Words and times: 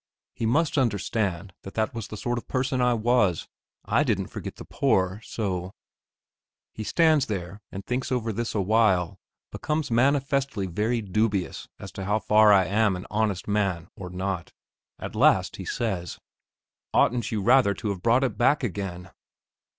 He 0.33 0.47
must 0.47 0.79
understand 0.79 1.53
that 1.61 1.75
that 1.75 1.93
was 1.93 2.07
the 2.07 2.17
sort 2.17 2.39
of 2.39 2.47
person 2.47 2.81
I 2.81 2.95
was; 2.95 3.47
I 3.85 4.03
didn't 4.03 4.29
forget 4.29 4.55
the 4.55 4.65
poor 4.65 5.21
so.... 5.23 5.75
He 6.73 6.83
stands 6.83 7.29
and 7.29 7.85
thinks 7.85 8.11
over 8.11 8.33
this 8.33 8.55
a 8.55 8.61
while, 8.61 9.19
becomes 9.51 9.91
manifestly 9.91 10.65
very 10.65 11.03
dubious 11.03 11.67
as 11.77 11.91
to 11.91 12.05
how 12.05 12.17
far 12.17 12.51
I 12.51 12.65
am 12.65 12.95
an 12.95 13.05
honest 13.11 13.47
man 13.47 13.89
or 13.95 14.09
not. 14.09 14.51
At 14.97 15.13
last 15.13 15.57
he 15.57 15.65
says: 15.65 16.17
"Oughtn't 16.95 17.31
you 17.31 17.43
rather 17.43 17.75
to 17.75 17.89
have 17.89 18.01
brought 18.01 18.23
it 18.23 18.39
back 18.39 18.63
again?" 18.63 19.11